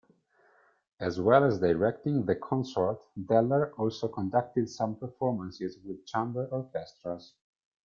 [0.99, 7.35] As well as directing the Consort, Deller also conducted some performances with chamber orchestras.